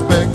respect. 0.00 0.27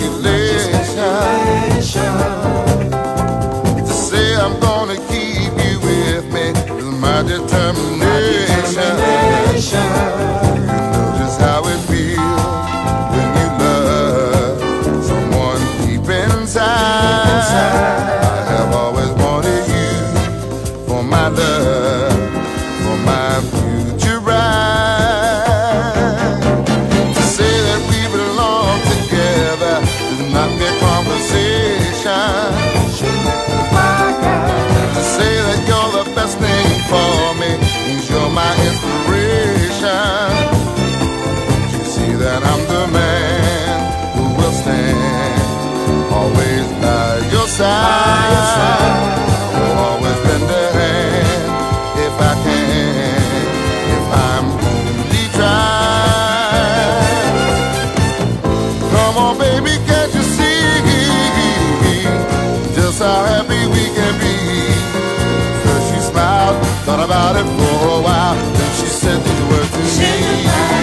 for 67.57 67.87
a 67.97 68.01
while. 68.01 68.35
Then 68.35 68.71
she 68.79 68.87
said 68.87 69.19
these 69.23 69.43
words 69.49 69.69
to 69.71 69.83
she 69.83 70.09
me. 70.21 70.43
Yeah, 70.45 70.81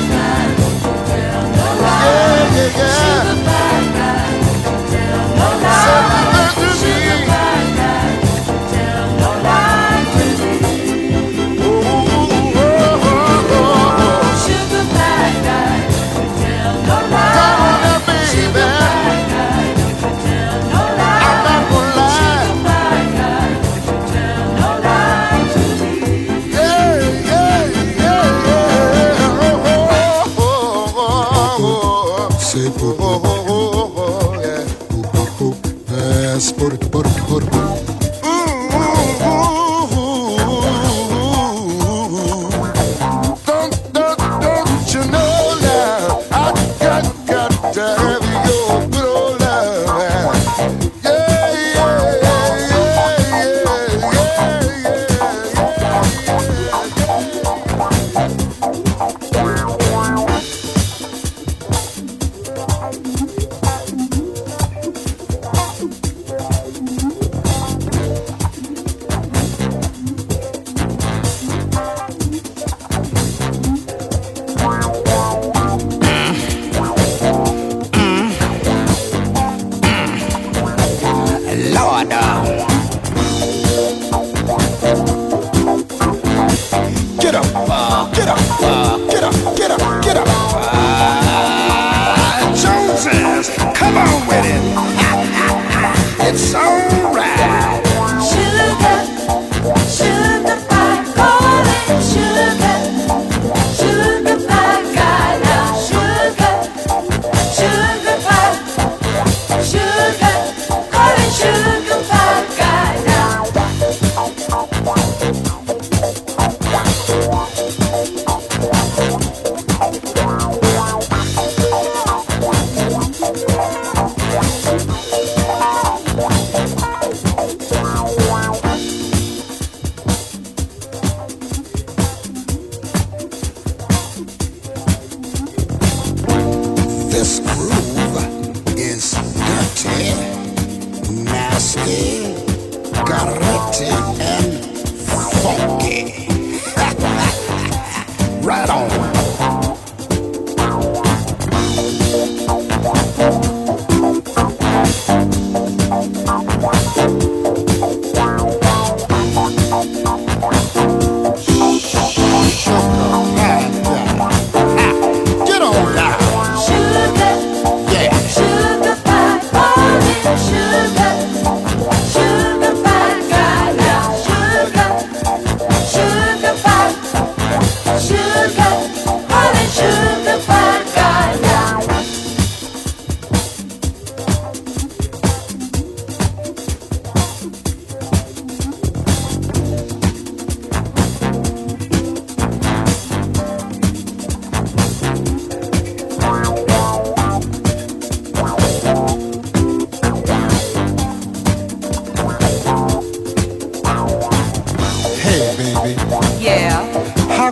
yeah, 2.56 2.76
yeah. 2.76 3.09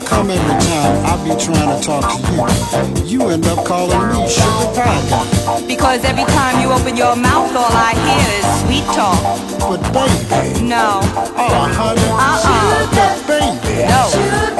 Come 0.09 0.31
every 0.31 0.57
time 0.67 1.05
I 1.05 1.15
be 1.23 1.31
trying 1.45 1.69
to 1.69 1.79
talk 1.85 2.03
to 2.03 3.05
you. 3.05 3.21
You 3.21 3.29
end 3.29 3.47
up 3.47 3.65
calling 3.65 4.09
me 4.09 4.29
sugar 4.29 4.73
pie. 4.75 5.65
Because 5.67 6.05
every 6.05 6.25
time 6.25 6.61
you 6.61 6.73
open 6.73 6.97
your 6.97 7.15
mouth, 7.15 7.55
all 7.55 7.71
I 7.71 7.93
hear 7.93 8.29
is 8.41 8.47
sweet 8.65 8.87
talk. 8.97 9.21
But 9.61 9.83
baby. 9.93 10.65
No. 10.65 11.01
Oh, 11.37 11.69
honey. 11.77 12.01
Uh-uh. 12.09 12.41
Sugar, 12.41 12.85
baby. 13.29 13.85
No. 13.89 14.09
Sugar. 14.11 14.58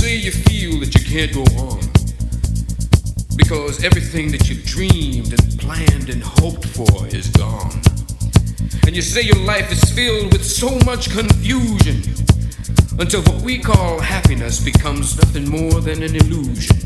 say 0.00 0.16
you 0.16 0.32
feel 0.32 0.80
that 0.80 0.94
you 0.94 1.04
can't 1.04 1.30
go 1.34 1.42
on 1.60 1.78
because 3.36 3.84
everything 3.84 4.32
that 4.32 4.48
you 4.48 4.56
dreamed 4.64 5.30
and 5.30 5.60
planned 5.60 6.08
and 6.08 6.22
hoped 6.22 6.64
for 6.64 7.06
is 7.08 7.28
gone. 7.28 7.82
And 8.86 8.96
you 8.96 9.02
say 9.02 9.20
your 9.20 9.44
life 9.44 9.70
is 9.70 9.84
filled 9.92 10.32
with 10.32 10.42
so 10.42 10.70
much 10.86 11.10
confusion 11.10 12.00
until 12.98 13.20
what 13.24 13.42
we 13.42 13.58
call 13.58 14.00
happiness 14.00 14.64
becomes 14.64 15.18
nothing 15.18 15.46
more 15.50 15.82
than 15.82 16.02
an 16.02 16.16
illusion. 16.16 16.78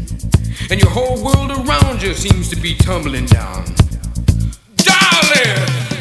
And 0.71 0.81
your 0.81 0.91
whole 0.91 1.23
world 1.23 1.53
around 1.53 2.03
you 2.03 2.15
seems 2.15 2.49
to 2.51 2.57
be 2.57 2.75
tumbling 2.75 3.27
down. 3.27 3.65
Darling! 4.77 5.94